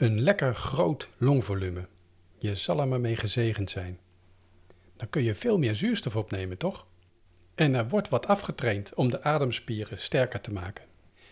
Een 0.00 0.20
lekker 0.20 0.54
groot 0.54 1.08
longvolume. 1.16 1.88
Je 2.38 2.54
zal 2.54 2.80
er 2.80 2.88
maar 2.88 3.00
mee 3.00 3.16
gezegend 3.16 3.70
zijn. 3.70 3.98
Dan 4.96 5.10
kun 5.10 5.22
je 5.22 5.34
veel 5.34 5.58
meer 5.58 5.74
zuurstof 5.74 6.16
opnemen, 6.16 6.58
toch? 6.58 6.86
En 7.54 7.74
er 7.74 7.88
wordt 7.88 8.08
wat 8.08 8.26
afgetraind 8.26 8.94
om 8.94 9.10
de 9.10 9.22
ademspieren 9.22 9.98
sterker 9.98 10.40
te 10.40 10.52
maken. 10.52 10.84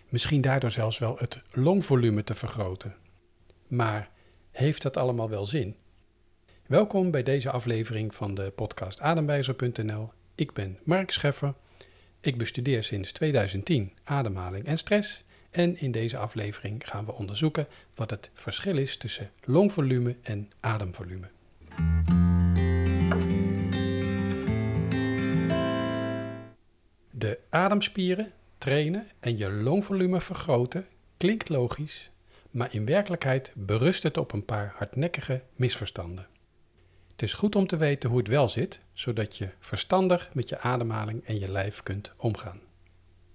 Misschien 0.08 0.40
daardoor 0.40 0.70
zelfs 0.70 0.98
wel 0.98 1.16
het 1.18 1.42
longvolume 1.50 2.24
te 2.24 2.34
vergroten. 2.34 2.96
Maar 3.66 4.10
heeft 4.50 4.82
dat 4.82 4.96
allemaal 4.96 5.28
wel 5.28 5.46
zin? 5.46 5.76
Welkom 6.66 7.10
bij 7.10 7.22
deze 7.22 7.50
aflevering 7.50 8.14
van 8.14 8.34
de 8.34 8.52
podcast 8.54 9.00
Ademwijzer.nl. 9.00 10.12
Ik 10.34 10.52
ben 10.52 10.78
Mark 10.84 11.10
Scheffer. 11.10 11.54
Ik 12.20 12.38
bestudeer 12.38 12.84
sinds 12.84 13.12
2010 13.12 13.92
ademhaling 14.04 14.66
en 14.66 14.78
stress 14.78 15.24
en 15.50 15.80
in 15.80 15.90
deze 15.90 16.18
aflevering 16.18 16.88
gaan 16.88 17.04
we 17.04 17.12
onderzoeken 17.12 17.66
wat 17.94 18.10
het 18.10 18.30
verschil 18.34 18.76
is 18.76 18.96
tussen 18.96 19.30
longvolume 19.44 20.16
en 20.22 20.50
ademvolume. 20.60 21.28
De 27.10 27.38
ademspieren 27.48 28.32
trainen 28.58 29.06
en 29.20 29.36
je 29.36 29.50
longvolume 29.50 30.20
vergroten 30.20 30.86
klinkt 31.16 31.48
logisch, 31.48 32.10
maar 32.50 32.74
in 32.74 32.86
werkelijkheid 32.86 33.52
berust 33.54 34.02
het 34.02 34.16
op 34.16 34.32
een 34.32 34.44
paar 34.44 34.72
hardnekkige 34.76 35.42
misverstanden. 35.56 36.26
Het 37.10 37.22
is 37.22 37.32
goed 37.34 37.56
om 37.56 37.66
te 37.66 37.76
weten 37.76 38.10
hoe 38.10 38.18
het 38.18 38.28
wel 38.28 38.48
zit, 38.48 38.80
zodat 38.92 39.36
je 39.36 39.48
verstandig 39.58 40.34
met 40.34 40.48
je 40.48 40.58
ademhaling 40.58 41.24
en 41.24 41.38
je 41.38 41.50
lijf 41.50 41.82
kunt 41.82 42.12
omgaan. 42.16 42.60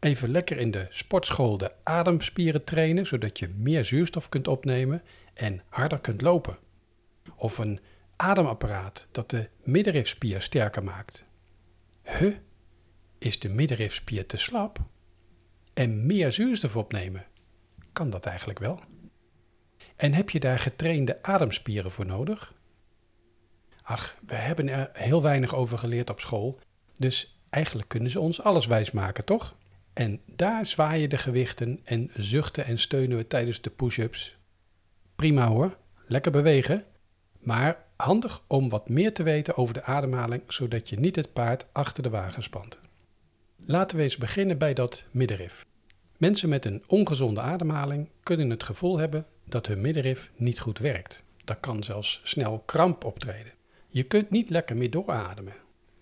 Even 0.04 0.30
lekker 0.30 0.58
in 0.58 0.72
de 0.72 0.88
sportschool 0.90 1.58
de 1.58 1.72
ademspieren 1.84 2.64
trainen, 2.64 3.06
zodat 3.06 3.40
je 3.40 3.48
meer 3.48 3.86
zuurstof 3.86 4.30
kunt 4.30 4.48
opnemen 4.48 5.02
en 5.34 5.62
harder 5.70 6.00
kunt 6.00 6.22
lopen. 6.22 6.58
Of 7.36 7.58
een 7.58 7.80
ademapparaat 8.16 9.08
dat 9.12 9.30
de 9.30 9.50
middenrifspier 9.62 10.42
sterker 10.42 10.84
maakt. 10.84 11.28
Huh? 12.02 12.36
Is 13.18 13.40
de 13.40 13.50
middenrifspier 13.50 14.26
te 14.26 14.38
slap? 14.38 14.80
En 15.74 16.06
meer 16.06 16.32
zuurstof 16.32 16.78
opnemen? 16.78 17.26
Kan 17.94 18.10
dat 18.10 18.26
eigenlijk 18.26 18.60
wel? 18.60 18.80
En 19.96 20.14
heb 20.14 20.30
je 20.30 20.40
daar 20.40 20.60
getrainde 20.60 21.24
ademspieren 21.24 21.92
voor 21.92 22.06
nodig? 22.06 22.54
Ach, 23.82 24.18
we 24.26 24.36
hebben 24.36 24.70
er 24.70 24.90
heel 24.94 25.22
weinig 25.22 25.56
over 25.56 25.78
geleerd 25.78 26.10
op 26.10 26.20
school, 26.20 26.60
dus 26.94 27.40
eigenlijk 27.50 27.88
kunnen 27.88 28.10
ze 28.10 28.20
ons 28.20 28.42
alles 28.42 28.66
wijsmaken, 28.66 29.26
toch? 29.26 29.56
En 29.94 30.22
daar 30.26 30.66
zwaaien 30.66 31.10
de 31.10 31.18
gewichten 31.18 31.80
en 31.84 32.10
zuchten 32.14 32.66
en 32.66 32.78
steunen 32.78 33.18
we 33.18 33.28
tijdens 33.28 33.62
de 33.62 33.70
push-ups. 33.70 34.38
Prima 35.16 35.48
hoor, 35.48 35.78
lekker 36.08 36.32
bewegen. 36.32 36.86
Maar 37.40 37.86
handig 37.96 38.44
om 38.48 38.70
wat 38.70 38.90
meer 38.90 39.14
te 39.14 39.24
weten 39.24 39.58
over 39.58 39.74
de 39.74 39.84
ademhaling, 39.84 40.44
zodat 40.48 40.90
je 40.90 41.00
niet 41.00 41.16
het 41.16 41.34
paard 41.34 41.66
achter 41.72 42.04
de 42.04 42.10
wagen 42.10 42.44
spant. 42.44 42.80
Laten 43.66 43.98
we 43.98 44.04
eens 44.04 44.18
beginnen 44.18 44.58
bij 44.58 44.74
dat 44.74 45.06
middenrif. 45.12 45.66
Mensen 46.18 46.50
met 46.50 46.66
een 46.66 46.84
ongezonde 46.88 47.42
ademhaling 47.42 48.10
kunnen 48.24 48.50
het 48.50 48.64
gevoel 48.64 48.98
hebben 48.98 49.26
dat 49.46 49.68
hun 49.68 49.82
middenrif 49.82 50.32
niet 50.36 50.60
goed 50.60 50.80
werkt. 50.80 51.24
Daar 51.44 51.60
kan 51.60 51.84
zelfs 51.84 52.22
snel 52.24 52.64
kramp 52.66 53.04
optreden. 53.04 53.54
Je 53.88 54.04
kunt 54.04 54.30
niet 54.30 54.50
lekker 54.50 54.78
meer 54.78 54.92
doorademen. 54.92 55.54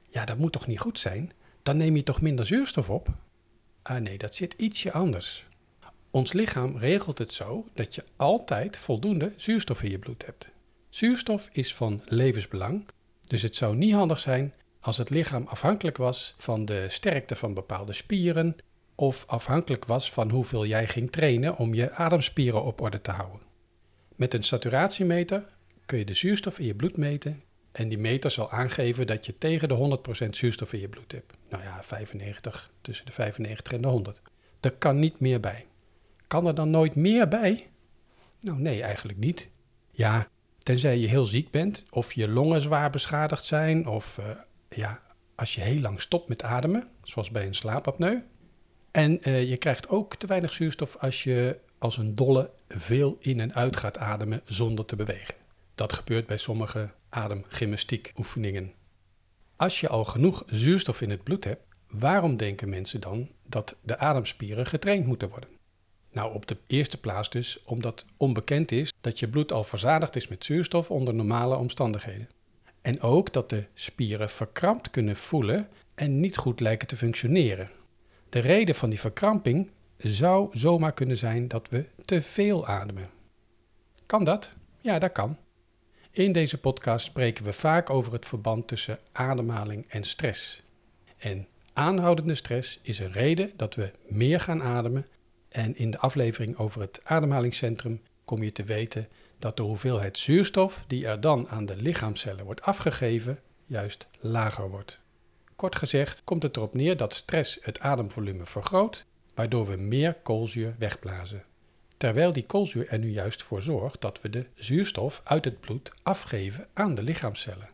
Ja, 0.10 0.26
dat 0.26 0.38
moet 0.38 0.52
toch 0.52 0.68
niet 0.68 0.80
goed 0.80 1.00
zijn? 1.00 1.32
Dan 1.64 1.78
neem 1.78 1.96
je 1.96 2.04
toch 2.04 2.22
minder 2.22 2.46
zuurstof 2.46 2.90
op? 2.90 3.10
Ah 3.82 4.02
nee, 4.02 4.18
dat 4.18 4.36
zit 4.36 4.54
ietsje 4.58 4.92
anders. 4.92 5.46
Ons 6.12 6.34
lichaam 6.34 6.78
regelt 6.78 7.18
het 7.18 7.34
zo 7.34 7.68
dat 7.74 7.96
je 7.96 8.04
altijd 8.16 8.78
voldoende 8.78 9.34
zuurstof 9.36 9.84
in 9.84 9.92
je 9.92 10.00
bloed 10.00 10.26
hebt. 10.26 10.52
Zuurstof 10.90 11.50
is 11.52 11.76
van 11.76 12.02
levensbelang, 12.06 12.86
dus 13.28 13.42
het 13.42 13.56
zou 13.56 13.76
niet 13.76 13.94
handig 13.94 14.20
zijn 14.20 14.54
als 14.80 14.98
het 14.98 15.10
lichaam 15.10 15.48
afhankelijk 15.48 15.98
was 15.98 16.36
van 16.38 16.66
de 16.66 16.86
sterkte 16.90 17.36
van 17.36 17.54
bepaalde 17.54 17.94
spieren 17.94 18.56
of 18.96 19.24
afhankelijk 19.28 19.86
was 19.86 20.12
van 20.12 20.30
hoeveel 20.30 20.66
jij 20.66 20.88
ging 20.88 21.12
trainen 21.12 21.58
om 21.58 21.74
je 21.74 21.92
ademspieren 21.92 22.64
op 22.64 22.82
orde 22.82 23.02
te 23.02 23.12
houden. 23.12 23.42
Met 24.16 24.34
een 24.34 24.44
saturatiemeter 24.44 25.44
kun 25.86 25.98
je 25.98 26.06
de 26.06 26.14
zuurstof 26.14 26.60
in 26.60 26.66
je 26.66 26.76
bloed 26.76 26.98
meten 26.98 27.44
en 27.72 27.90
die 27.90 27.98
meter 27.98 28.32
zal 28.32 28.52
aangeven 28.52 29.08
dat 29.08 29.26
je 29.26 29.38
tegen 29.38 29.68
de 29.68 30.00
100% 30.26 30.30
zuurstof 30.30 30.74
in 30.74 30.80
je 30.80 30.90
bloed 30.90 31.12
hebt. 31.12 31.38
Nou 31.50 31.64
ja, 31.64 31.84
95, 31.84 32.72
tussen 32.82 33.06
de 33.06 33.12
95 33.12 33.74
en 33.74 33.82
de 33.82 33.88
100. 33.88 34.22
Er 34.60 34.72
kan 34.72 35.00
niet 35.00 35.20
meer 35.20 35.40
bij. 35.40 35.66
Kan 36.28 36.48
er 36.48 36.56
dan 36.56 36.70
nooit 36.70 36.96
meer 36.96 37.28
bij? 37.28 37.70
Nou 38.40 38.60
nee, 38.60 38.82
eigenlijk 38.82 39.18
niet. 39.18 39.50
Ja, 39.92 40.28
tenzij 40.60 40.98
je 40.98 41.08
heel 41.08 41.26
ziek 41.26 41.52
bent, 41.52 41.86
of 41.90 42.14
je 42.14 42.28
longen 42.28 42.62
zwaar 42.62 42.90
beschadigd 42.90 43.46
zijn, 43.46 43.88
of 43.88 44.18
uh, 44.18 44.26
ja, 44.70 45.02
als 45.36 45.56
je 45.56 45.62
heel 45.62 45.80
lang 45.80 46.02
stopt 46.02 46.30
met 46.30 46.44
ademen, 46.44 46.88
zoals 47.04 47.32
bij 47.32 47.46
een 47.46 47.56
slaapapneu. 47.56 48.22
En 48.92 49.30
uh, 49.30 49.50
je 49.50 49.58
krijgt 49.58 49.90
ook 49.90 50.16
te 50.16 50.28
weinig 50.28 50.54
zuurstof 50.54 50.96
als 50.98 51.24
je 51.24 51.60
als 51.78 51.98
een 51.98 52.16
dolle 52.16 52.52
veel 52.68 53.18
in 53.20 53.40
en 53.40 53.54
uit 53.54 53.78
gaat 53.78 53.98
ademen 53.98 54.42
zonder 54.46 54.86
te 54.86 54.96
bewegen. 54.96 55.36
Dat 55.76 55.94
gebeurt 55.94 56.26
bij 56.26 56.38
sommige 56.38 56.92
ademgymnastiek 57.10 58.14
oefeningen. 58.18 58.74
Als 59.56 59.80
je 59.80 59.88
al 59.88 60.06
genoeg 60.06 60.44
zuurstof 60.48 61.02
in 61.02 61.10
het 61.10 61.24
bloed 61.24 61.44
hebt, 61.44 61.64
waarom 61.88 62.38
denken 62.38 62.70
mensen 62.70 63.02
dan 63.02 63.30
dat 63.48 63.78
de 63.82 63.98
ademspieren 63.98 64.66
getraind 64.66 65.06
moeten 65.06 65.30
worden? 65.30 65.50
Nou, 66.12 66.34
op 66.34 66.48
de 66.48 66.58
eerste 66.68 67.00
plaats 67.00 67.30
dus 67.30 67.64
omdat 67.64 68.06
onbekend 68.18 68.72
is 68.72 68.94
dat 69.02 69.20
je 69.20 69.28
bloed 69.30 69.52
al 69.52 69.64
verzadigd 69.64 70.16
is 70.16 70.28
met 70.28 70.46
zuurstof 70.46 70.92
onder 70.92 71.14
normale 71.14 71.56
omstandigheden. 71.56 72.30
En 72.82 73.02
ook 73.02 73.34
dat 73.34 73.50
de 73.50 73.66
spieren 73.74 74.30
verkrampt 74.30 74.90
kunnen 74.90 75.16
voelen 75.16 75.68
en 75.96 76.20
niet 76.20 76.38
goed 76.38 76.60
lijken 76.60 76.88
te 76.88 76.98
functioneren. 76.98 77.70
De 78.30 78.40
reden 78.40 78.76
van 78.76 78.90
die 78.90 79.00
verkramping 79.00 79.72
zou 79.98 80.58
zomaar 80.58 80.94
kunnen 80.94 81.18
zijn 81.18 81.48
dat 81.48 81.70
we 81.70 81.86
te 82.06 82.22
veel 82.22 82.68
ademen. 82.68 83.10
Kan 84.06 84.24
dat? 84.24 84.56
Ja, 84.80 85.00
dat 85.00 85.12
kan. 85.12 85.38
In 86.14 86.32
deze 86.32 86.58
podcast 86.58 87.06
spreken 87.06 87.44
we 87.44 87.54
vaak 87.54 87.90
over 87.90 88.14
het 88.14 88.26
verband 88.26 88.68
tussen 88.68 89.00
ademhaling 89.12 89.86
en 89.90 90.04
stress. 90.04 90.62
En 91.18 91.48
aanhoudende 91.74 92.36
stress 92.36 92.80
is 92.82 93.00
een 93.00 93.12
reden 93.12 93.52
dat 93.56 93.76
we 93.76 93.92
meer 94.08 94.40
gaan 94.40 94.64
ademen. 94.64 95.08
En 95.50 95.78
in 95.78 95.92
de 95.92 95.98
aflevering 95.98 96.58
over 96.58 96.82
het 96.82 97.02
ademhalingscentrum 97.04 98.02
kom 98.26 98.44
je 98.44 98.52
te 98.52 98.64
weten 98.64 99.08
dat 99.40 99.58
de 99.58 99.64
hoeveelheid 99.64 100.18
zuurstof 100.18 100.84
die 100.88 101.08
er 101.08 101.22
dan 101.22 101.50
aan 101.50 101.66
de 101.66 101.76
lichaamcellen 101.76 102.46
wordt 102.46 102.62
afgegeven, 102.62 103.40
juist 103.66 104.08
lager 104.20 104.70
wordt. 104.70 105.00
Kort 105.56 105.76
gezegd 105.76 106.24
komt 106.24 106.44
het 106.44 106.58
erop 106.58 106.74
neer 106.74 106.98
dat 106.98 107.14
stress 107.14 107.60
het 107.62 107.80
ademvolume 107.80 108.46
vergroot, 108.46 109.06
waardoor 109.34 109.66
we 109.66 109.76
meer 109.76 110.14
koolzuur 110.14 110.76
wegblazen 110.80 111.44
terwijl 112.02 112.34
die 112.34 112.46
koolzuur 112.46 112.88
er 112.88 113.00
nu 113.00 113.10
juist 113.10 113.44
voor 113.44 113.62
zorgt 113.62 114.02
dat 114.02 114.22
we 114.22 114.30
de 114.30 114.46
zuurstof 114.56 115.22
uit 115.24 115.46
het 115.46 115.60
bloed 115.60 115.92
afgeven 116.04 116.68
aan 116.74 116.94
de 116.94 117.04
lichaamcellen. 117.04 117.70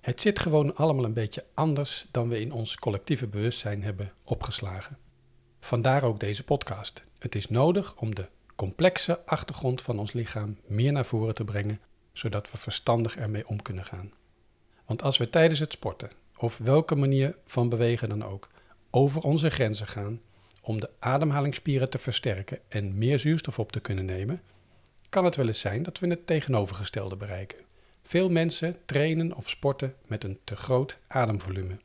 Het 0.00 0.20
zit 0.20 0.38
gewoon 0.38 0.76
allemaal 0.76 1.04
een 1.04 1.12
beetje 1.12 1.44
anders 1.54 2.06
dan 2.10 2.28
we 2.28 2.40
in 2.40 2.52
ons 2.52 2.76
collectieve 2.76 3.26
bewustzijn 3.26 3.82
hebben 3.82 4.12
opgeslagen. 4.24 4.98
Vandaar 5.60 6.02
ook 6.02 6.20
deze 6.20 6.44
podcast. 6.44 7.04
Het 7.18 7.34
is 7.34 7.48
nodig 7.48 7.96
om 7.96 8.14
de 8.14 8.28
complexe 8.56 9.26
achtergrond 9.26 9.82
van 9.82 9.98
ons 9.98 10.12
lichaam 10.12 10.58
meer 10.66 10.92
naar 10.92 11.06
voren 11.06 11.34
te 11.34 11.44
brengen, 11.44 11.80
zodat 12.12 12.50
we 12.50 12.58
verstandig 12.58 13.16
ermee 13.16 13.48
om 13.48 13.62
kunnen 13.62 13.84
gaan. 13.84 14.12
Want 14.84 15.02
als 15.02 15.18
we 15.18 15.30
tijdens 15.30 15.60
het 15.60 15.72
sporten, 15.72 16.10
of 16.36 16.58
welke 16.58 16.94
manier 16.94 17.36
van 17.46 17.68
bewegen 17.68 18.08
dan 18.08 18.24
ook, 18.24 18.48
over 18.90 19.22
onze 19.22 19.50
grenzen 19.50 19.86
gaan, 19.86 20.20
om 20.60 20.80
de 20.80 20.90
ademhalingsspieren 20.98 21.90
te 21.90 21.98
versterken 21.98 22.58
en 22.68 22.98
meer 22.98 23.18
zuurstof 23.18 23.58
op 23.58 23.72
te 23.72 23.80
kunnen 23.80 24.04
nemen, 24.04 24.40
kan 25.08 25.24
het 25.24 25.36
wel 25.36 25.46
eens 25.46 25.60
zijn 25.60 25.82
dat 25.82 25.98
we 25.98 26.08
het 26.08 26.26
tegenovergestelde 26.26 27.16
bereiken. 27.16 27.58
Veel 28.02 28.28
mensen 28.28 28.76
trainen 28.84 29.36
of 29.36 29.48
sporten 29.48 29.94
met 30.06 30.24
een 30.24 30.38
te 30.44 30.56
groot 30.56 30.98
ademvolume, 31.06 31.78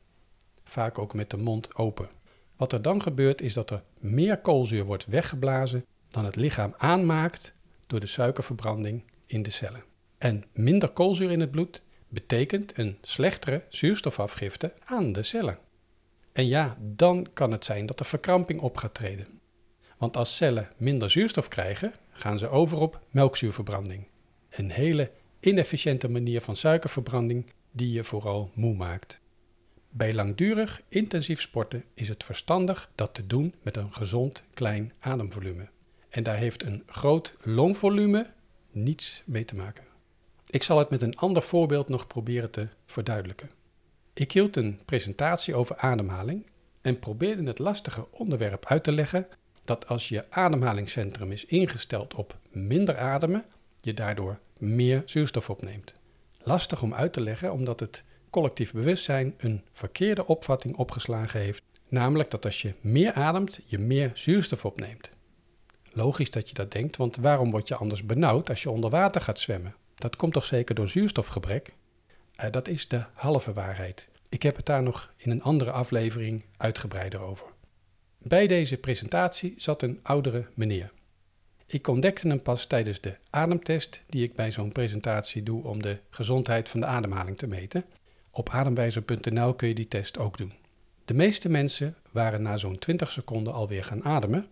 vaak 0.64 0.98
ook 0.98 1.14
met 1.14 1.30
de 1.30 1.36
mond 1.36 1.74
open. 1.74 2.08
Wat 2.56 2.72
er 2.72 2.82
dan 2.82 3.02
gebeurt 3.02 3.40
is 3.40 3.52
dat 3.52 3.70
er 3.70 3.82
meer 4.00 4.38
koolzuur 4.38 4.84
wordt 4.84 5.06
weggeblazen 5.06 5.84
dan 6.08 6.24
het 6.24 6.36
lichaam 6.36 6.74
aanmaakt 6.76 7.54
door 7.86 8.00
de 8.00 8.06
suikerverbranding 8.06 9.02
in 9.26 9.42
de 9.42 9.50
cellen. 9.50 9.84
En 10.18 10.44
minder 10.52 10.88
koolzuur 10.88 11.30
in 11.30 11.40
het 11.40 11.50
bloed 11.50 11.82
betekent 12.08 12.78
een 12.78 12.98
slechtere 13.02 13.62
zuurstofafgifte 13.68 14.72
aan 14.84 15.12
de 15.12 15.22
cellen. 15.22 15.58
En 16.36 16.46
ja, 16.46 16.76
dan 16.80 17.26
kan 17.32 17.50
het 17.50 17.64
zijn 17.64 17.86
dat 17.86 18.00
er 18.00 18.06
verkramping 18.06 18.60
op 18.60 18.76
gaat 18.76 18.94
treden. 18.94 19.26
Want 19.98 20.16
als 20.16 20.36
cellen 20.36 20.68
minder 20.76 21.10
zuurstof 21.10 21.48
krijgen, 21.48 21.92
gaan 22.10 22.38
ze 22.38 22.48
over 22.48 22.78
op 22.78 23.00
melkzuurverbranding. 23.10 24.06
Een 24.50 24.70
hele 24.70 25.10
inefficiënte 25.40 26.08
manier 26.08 26.40
van 26.40 26.56
suikerverbranding 26.56 27.52
die 27.70 27.92
je 27.92 28.04
vooral 28.04 28.50
moe 28.54 28.74
maakt. 28.74 29.20
Bij 29.90 30.14
langdurig 30.14 30.82
intensief 30.88 31.40
sporten 31.40 31.84
is 31.94 32.08
het 32.08 32.24
verstandig 32.24 32.90
dat 32.94 33.14
te 33.14 33.26
doen 33.26 33.54
met 33.62 33.76
een 33.76 33.92
gezond 33.92 34.44
klein 34.54 34.92
ademvolume. 34.98 35.68
En 36.08 36.22
daar 36.22 36.36
heeft 36.36 36.62
een 36.62 36.82
groot 36.86 37.36
longvolume 37.42 38.26
niets 38.70 39.22
mee 39.26 39.44
te 39.44 39.56
maken. 39.56 39.84
Ik 40.46 40.62
zal 40.62 40.78
het 40.78 40.90
met 40.90 41.02
een 41.02 41.16
ander 41.16 41.42
voorbeeld 41.42 41.88
nog 41.88 42.06
proberen 42.06 42.50
te 42.50 42.68
verduidelijken. 42.86 43.50
Ik 44.18 44.32
hield 44.32 44.56
een 44.56 44.80
presentatie 44.84 45.54
over 45.54 45.76
ademhaling 45.76 46.46
en 46.80 46.98
probeerde 46.98 47.42
het 47.42 47.58
lastige 47.58 48.06
onderwerp 48.10 48.66
uit 48.66 48.84
te 48.84 48.92
leggen 48.92 49.26
dat 49.64 49.88
als 49.88 50.08
je 50.08 50.24
ademhalingscentrum 50.30 51.32
is 51.32 51.44
ingesteld 51.44 52.14
op 52.14 52.38
minder 52.50 52.98
ademen, 52.98 53.44
je 53.80 53.94
daardoor 53.94 54.38
meer 54.58 55.02
zuurstof 55.04 55.50
opneemt. 55.50 55.92
Lastig 56.42 56.82
om 56.82 56.94
uit 56.94 57.12
te 57.12 57.20
leggen 57.20 57.52
omdat 57.52 57.80
het 57.80 58.04
collectief 58.30 58.72
bewustzijn 58.72 59.34
een 59.36 59.62
verkeerde 59.72 60.26
opvatting 60.26 60.76
opgeslagen 60.76 61.40
heeft, 61.40 61.62
namelijk 61.88 62.30
dat 62.30 62.44
als 62.44 62.62
je 62.62 62.74
meer 62.80 63.12
ademt, 63.12 63.60
je 63.64 63.78
meer 63.78 64.10
zuurstof 64.14 64.64
opneemt. 64.64 65.10
Logisch 65.92 66.30
dat 66.30 66.48
je 66.48 66.54
dat 66.54 66.72
denkt, 66.72 66.96
want 66.96 67.16
waarom 67.16 67.50
word 67.50 67.68
je 67.68 67.74
anders 67.76 68.06
benauwd 68.06 68.48
als 68.48 68.62
je 68.62 68.70
onder 68.70 68.90
water 68.90 69.20
gaat 69.20 69.38
zwemmen? 69.38 69.74
Dat 69.94 70.16
komt 70.16 70.32
toch 70.32 70.44
zeker 70.44 70.74
door 70.74 70.88
zuurstofgebrek? 70.88 71.74
Uh, 72.40 72.50
dat 72.50 72.68
is 72.68 72.88
de 72.88 73.04
halve 73.12 73.52
waarheid. 73.52 74.08
Ik 74.28 74.42
heb 74.42 74.56
het 74.56 74.66
daar 74.66 74.82
nog 74.82 75.12
in 75.16 75.30
een 75.30 75.42
andere 75.42 75.70
aflevering 75.70 76.44
uitgebreider 76.56 77.20
over. 77.20 77.46
Bij 78.18 78.46
deze 78.46 78.76
presentatie 78.76 79.54
zat 79.56 79.82
een 79.82 80.00
oudere 80.02 80.46
meneer. 80.54 80.92
Ik 81.66 81.86
ontdekte 81.88 82.28
hem 82.28 82.42
pas 82.42 82.66
tijdens 82.66 83.00
de 83.00 83.16
ademtest 83.30 84.02
die 84.06 84.24
ik 84.24 84.34
bij 84.34 84.52
zo'n 84.52 84.72
presentatie 84.72 85.42
doe 85.42 85.64
om 85.64 85.82
de 85.82 85.98
gezondheid 86.10 86.68
van 86.68 86.80
de 86.80 86.86
ademhaling 86.86 87.38
te 87.38 87.46
meten. 87.46 87.84
Op 88.30 88.50
ademwijzer.nl 88.50 89.54
kun 89.54 89.68
je 89.68 89.74
die 89.74 89.88
test 89.88 90.18
ook 90.18 90.38
doen. 90.38 90.52
De 91.04 91.14
meeste 91.14 91.48
mensen 91.48 91.96
waren 92.10 92.42
na 92.42 92.56
zo'n 92.56 92.78
20 92.78 93.10
seconden 93.10 93.52
alweer 93.52 93.84
gaan 93.84 94.04
ademen, 94.04 94.46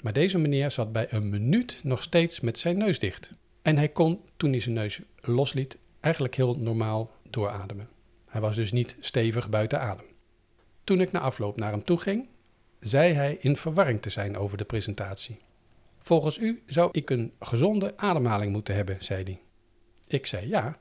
maar 0.00 0.12
deze 0.12 0.38
meneer 0.38 0.70
zat 0.70 0.92
bij 0.92 1.06
een 1.10 1.28
minuut 1.28 1.80
nog 1.82 2.02
steeds 2.02 2.40
met 2.40 2.58
zijn 2.58 2.78
neus 2.78 2.98
dicht. 2.98 3.32
En 3.62 3.76
hij 3.76 3.88
kon, 3.88 4.20
toen 4.36 4.50
hij 4.50 4.60
zijn 4.60 4.74
neus 4.74 5.00
losliet, 5.20 5.78
eigenlijk 6.04 6.34
heel 6.34 6.54
normaal 6.58 7.10
doorademen. 7.30 7.88
Hij 8.26 8.40
was 8.40 8.56
dus 8.56 8.72
niet 8.72 8.96
stevig 9.00 9.48
buiten 9.48 9.80
adem. 9.80 10.06
Toen 10.84 11.00
ik 11.00 11.12
na 11.12 11.20
afloop 11.20 11.56
naar 11.56 11.70
hem 11.70 11.84
toe 11.84 11.98
ging, 11.98 12.28
zei 12.80 13.12
hij 13.12 13.36
in 13.40 13.56
verwarring 13.56 14.02
te 14.02 14.10
zijn 14.10 14.36
over 14.36 14.56
de 14.56 14.64
presentatie. 14.64 15.38
Volgens 15.98 16.38
u 16.38 16.62
zou 16.66 16.88
ik 16.92 17.10
een 17.10 17.32
gezonde 17.40 17.96
ademhaling 17.96 18.52
moeten 18.52 18.74
hebben, 18.74 18.96
zei 19.00 19.22
hij. 19.22 19.40
Ik 20.06 20.26
zei 20.26 20.48
ja, 20.48 20.78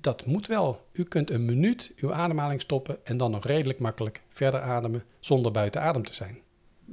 dat 0.00 0.26
moet 0.26 0.46
wel. 0.46 0.86
U 0.92 1.02
kunt 1.02 1.30
een 1.30 1.44
minuut 1.44 1.92
uw 1.96 2.12
ademhaling 2.12 2.60
stoppen 2.60 3.06
en 3.06 3.16
dan 3.16 3.30
nog 3.30 3.44
redelijk 3.44 3.80
makkelijk 3.80 4.22
verder 4.28 4.60
ademen 4.60 5.04
zonder 5.20 5.52
buiten 5.52 5.82
adem 5.82 6.04
te 6.04 6.14
zijn. 6.14 6.38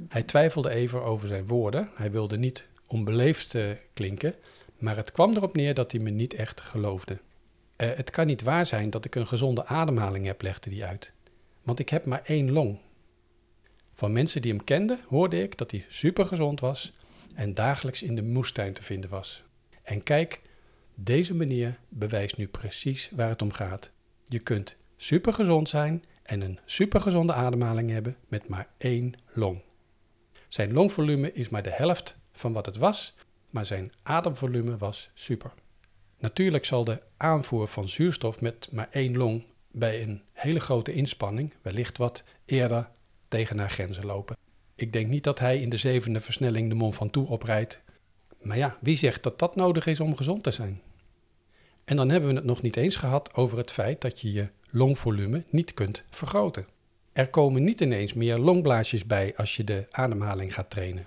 Hij 0.08 0.22
twijfelde 0.22 0.70
even 0.70 1.02
over 1.02 1.28
zijn 1.28 1.46
woorden. 1.46 1.90
Hij 1.94 2.10
wilde 2.10 2.38
niet 2.38 2.66
onbeleefd 2.86 3.54
uh, 3.54 3.70
klinken, 3.94 4.34
maar 4.78 4.96
het 4.96 5.12
kwam 5.12 5.34
erop 5.34 5.56
neer 5.56 5.74
dat 5.74 5.92
hij 5.92 6.00
me 6.00 6.10
niet 6.10 6.34
echt 6.34 6.60
geloofde. 6.60 7.18
Uh, 7.78 7.88
het 7.94 8.10
kan 8.10 8.26
niet 8.26 8.42
waar 8.42 8.66
zijn 8.66 8.90
dat 8.90 9.04
ik 9.04 9.14
een 9.14 9.26
gezonde 9.26 9.66
ademhaling 9.66 10.26
heb, 10.26 10.42
legde 10.42 10.70
hij 10.70 10.88
uit. 10.88 11.12
Want 11.62 11.78
ik 11.78 11.88
heb 11.88 12.06
maar 12.06 12.22
één 12.24 12.50
long. 12.50 12.78
Van 13.92 14.12
mensen 14.12 14.42
die 14.42 14.52
hem 14.52 14.64
kenden 14.64 14.98
hoorde 15.06 15.42
ik 15.42 15.58
dat 15.58 15.70
hij 15.70 15.84
supergezond 15.88 16.60
was 16.60 16.92
en 17.34 17.54
dagelijks 17.54 18.02
in 18.02 18.14
de 18.14 18.22
moestuin 18.22 18.72
te 18.72 18.82
vinden 18.82 19.10
was. 19.10 19.44
En 19.82 20.02
kijk, 20.02 20.40
deze 20.94 21.34
meneer 21.34 21.78
bewijst 21.88 22.36
nu 22.36 22.48
precies 22.48 23.10
waar 23.12 23.28
het 23.28 23.42
om 23.42 23.52
gaat. 23.52 23.90
Je 24.26 24.38
kunt 24.38 24.76
supergezond 24.96 25.68
zijn 25.68 26.04
en 26.22 26.40
een 26.40 26.58
supergezonde 26.64 27.32
ademhaling 27.32 27.90
hebben 27.90 28.16
met 28.28 28.48
maar 28.48 28.68
één 28.78 29.14
long. 29.32 29.60
Zijn 30.48 30.72
longvolume 30.72 31.32
is 31.32 31.48
maar 31.48 31.62
de 31.62 31.72
helft 31.72 32.16
van 32.32 32.52
wat 32.52 32.66
het 32.66 32.76
was, 32.76 33.14
maar 33.50 33.66
zijn 33.66 33.92
ademvolume 34.02 34.76
was 34.76 35.10
super. 35.14 35.52
Natuurlijk 36.18 36.64
zal 36.64 36.84
de 36.84 37.02
aanvoer 37.16 37.68
van 37.68 37.88
zuurstof 37.88 38.40
met 38.40 38.68
maar 38.72 38.88
één 38.90 39.16
long 39.16 39.44
bij 39.70 40.02
een 40.02 40.22
hele 40.32 40.60
grote 40.60 40.92
inspanning 40.92 41.54
wellicht 41.62 41.98
wat 41.98 42.24
eerder 42.44 42.88
tegen 43.28 43.58
haar 43.58 43.70
grenzen 43.70 44.06
lopen. 44.06 44.36
Ik 44.74 44.92
denk 44.92 45.08
niet 45.08 45.24
dat 45.24 45.38
hij 45.38 45.60
in 45.60 45.68
de 45.68 45.76
zevende 45.76 46.20
versnelling 46.20 46.68
de 46.68 46.74
Mont 46.74 46.96
Ventoux 46.96 47.30
oprijdt. 47.30 47.82
Maar 48.40 48.56
ja, 48.56 48.76
wie 48.80 48.96
zegt 48.96 49.22
dat 49.22 49.38
dat 49.38 49.56
nodig 49.56 49.86
is 49.86 50.00
om 50.00 50.16
gezond 50.16 50.42
te 50.42 50.50
zijn? 50.50 50.80
En 51.84 51.96
dan 51.96 52.08
hebben 52.08 52.30
we 52.30 52.36
het 52.36 52.44
nog 52.44 52.62
niet 52.62 52.76
eens 52.76 52.96
gehad 52.96 53.34
over 53.34 53.58
het 53.58 53.72
feit 53.72 54.00
dat 54.00 54.20
je 54.20 54.32
je 54.32 54.50
longvolume 54.70 55.44
niet 55.50 55.74
kunt 55.74 56.04
vergroten. 56.10 56.66
Er 57.12 57.28
komen 57.28 57.64
niet 57.64 57.80
ineens 57.80 58.12
meer 58.12 58.38
longblaasjes 58.38 59.06
bij 59.06 59.36
als 59.36 59.56
je 59.56 59.64
de 59.64 59.86
ademhaling 59.90 60.54
gaat 60.54 60.70
trainen. 60.70 61.06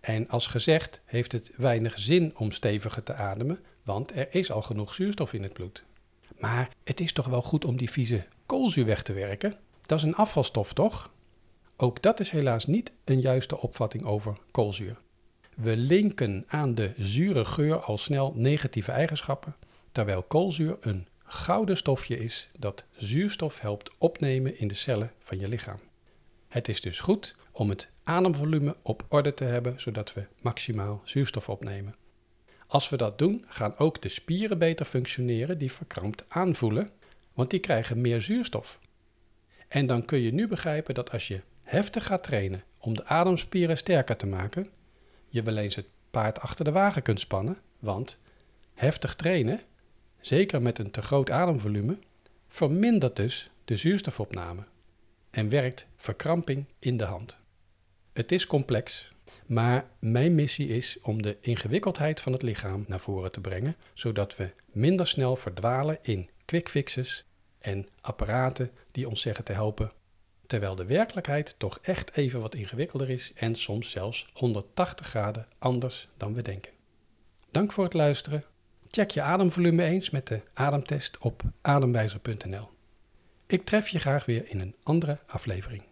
En 0.00 0.28
als 0.28 0.46
gezegd 0.46 1.00
heeft 1.04 1.32
het 1.32 1.52
weinig 1.56 1.98
zin 1.98 2.32
om 2.36 2.50
steviger 2.50 3.02
te 3.02 3.14
ademen, 3.14 3.58
want 3.86 4.16
er 4.16 4.34
is 4.34 4.50
al 4.50 4.62
genoeg 4.62 4.94
zuurstof 4.94 5.32
in 5.32 5.42
het 5.42 5.52
bloed. 5.52 5.84
Maar 6.38 6.68
het 6.84 7.00
is 7.00 7.12
toch 7.12 7.26
wel 7.26 7.42
goed 7.42 7.64
om 7.64 7.76
die 7.76 7.90
vieze 7.90 8.26
koolzuur 8.46 8.84
weg 8.84 9.02
te 9.02 9.12
werken? 9.12 9.58
Dat 9.86 9.98
is 9.98 10.04
een 10.04 10.14
afvalstof, 10.14 10.72
toch? 10.72 11.10
Ook 11.76 12.02
dat 12.02 12.20
is 12.20 12.30
helaas 12.30 12.66
niet 12.66 12.92
een 13.04 13.20
juiste 13.20 13.60
opvatting 13.60 14.04
over 14.04 14.38
koolzuur. 14.50 14.98
We 15.56 15.76
linken 15.76 16.44
aan 16.46 16.74
de 16.74 16.92
zure 16.96 17.44
geur 17.44 17.80
al 17.80 17.98
snel 17.98 18.32
negatieve 18.36 18.92
eigenschappen, 18.92 19.56
terwijl 19.92 20.22
koolzuur 20.22 20.76
een 20.80 21.06
gouden 21.24 21.76
stofje 21.76 22.18
is 22.18 22.48
dat 22.58 22.84
zuurstof 22.96 23.60
helpt 23.60 23.90
opnemen 23.98 24.58
in 24.58 24.68
de 24.68 24.74
cellen 24.74 25.12
van 25.18 25.38
je 25.38 25.48
lichaam. 25.48 25.80
Het 26.48 26.68
is 26.68 26.80
dus 26.80 27.00
goed 27.00 27.36
om 27.52 27.68
het 27.68 27.90
ademvolume 28.04 28.76
op 28.82 29.04
orde 29.08 29.34
te 29.34 29.44
hebben, 29.44 29.80
zodat 29.80 30.14
we 30.14 30.26
maximaal 30.40 31.00
zuurstof 31.04 31.48
opnemen. 31.48 31.94
Als 32.66 32.88
we 32.88 32.96
dat 32.96 33.18
doen, 33.18 33.44
gaan 33.48 33.78
ook 33.78 34.02
de 34.02 34.08
spieren 34.08 34.58
beter 34.58 34.86
functioneren 34.86 35.58
die 35.58 35.72
verkrampt 35.72 36.24
aanvoelen, 36.28 36.90
want 37.32 37.50
die 37.50 37.60
krijgen 37.60 38.00
meer 38.00 38.20
zuurstof. 38.20 38.78
En 39.68 39.86
dan 39.86 40.04
kun 40.04 40.20
je 40.20 40.32
nu 40.32 40.48
begrijpen 40.48 40.94
dat 40.94 41.12
als 41.12 41.28
je 41.28 41.40
heftig 41.62 42.06
gaat 42.06 42.22
trainen 42.22 42.64
om 42.78 42.94
de 42.94 43.04
ademspieren 43.04 43.76
sterker 43.76 44.16
te 44.16 44.26
maken, 44.26 44.68
je 45.28 45.42
wel 45.42 45.56
eens 45.56 45.74
het 45.74 45.86
paard 46.10 46.40
achter 46.40 46.64
de 46.64 46.72
wagen 46.72 47.02
kunt 47.02 47.20
spannen, 47.20 47.58
want 47.78 48.18
heftig 48.74 49.14
trainen, 49.14 49.60
zeker 50.20 50.62
met 50.62 50.78
een 50.78 50.90
te 50.90 51.02
groot 51.02 51.30
ademvolume, 51.30 51.98
vermindert 52.48 53.16
dus 53.16 53.50
de 53.64 53.76
zuurstofopname 53.76 54.62
en 55.30 55.48
werkt 55.48 55.86
verkramping 55.96 56.64
in 56.78 56.96
de 56.96 57.04
hand. 57.04 57.38
Het 58.12 58.32
is 58.32 58.46
complex, 58.46 59.12
maar 59.46 59.90
mijn 59.98 60.34
missie 60.34 60.68
is 60.68 60.98
om 61.02 61.22
de 61.22 61.36
ingewikkeldheid 61.40 62.20
van 62.20 62.32
het 62.32 62.42
lichaam 62.42 62.84
naar 62.88 63.00
voren 63.00 63.32
te 63.32 63.40
brengen, 63.40 63.76
zodat 63.94 64.36
we 64.36 64.50
minder 64.72 65.06
snel 65.06 65.36
verdwalen 65.36 65.98
in 66.02 66.28
quick 66.44 66.68
fixes 66.68 67.24
en 67.58 67.88
apparaten 68.00 68.70
die 68.90 69.08
ons 69.08 69.20
zeggen 69.20 69.44
te 69.44 69.52
helpen 69.52 69.92
terwijl 70.46 70.74
de 70.74 70.86
werkelijkheid 70.86 71.54
toch 71.58 71.78
echt 71.82 72.16
even 72.16 72.40
wat 72.40 72.54
ingewikkelder 72.54 73.10
is 73.10 73.32
en 73.34 73.54
soms 73.54 73.90
zelfs 73.90 74.26
180 74.32 75.06
graden 75.06 75.46
anders 75.58 76.08
dan 76.16 76.34
we 76.34 76.42
denken. 76.42 76.72
Dank 77.50 77.72
voor 77.72 77.84
het 77.84 77.94
luisteren. 77.94 78.44
Check 78.90 79.10
je 79.10 79.22
ademvolume 79.22 79.84
eens 79.84 80.10
met 80.10 80.26
de 80.26 80.40
ademtest 80.54 81.18
op 81.18 81.42
ademwijzer.nl. 81.60 82.68
Ik 83.46 83.64
tref 83.64 83.88
je 83.88 83.98
graag 83.98 84.24
weer 84.24 84.48
in 84.48 84.60
een 84.60 84.74
andere 84.82 85.18
aflevering. 85.26 85.82